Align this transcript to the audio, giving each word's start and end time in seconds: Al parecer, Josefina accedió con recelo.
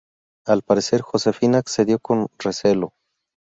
Al 0.47 0.63
parecer, 0.63 1.03
Josefina 1.03 1.59
accedió 1.59 1.99
con 1.99 2.29
recelo. 2.39 2.93